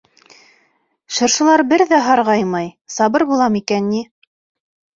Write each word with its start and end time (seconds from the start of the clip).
Шыршылар 1.17 1.63
бер 1.75 1.83
ҙә 1.93 2.01
һарғаймай, 2.09 2.73
Сабыр 2.97 3.29
була 3.35 3.53
микән 3.59 3.95
ни? 3.95 4.05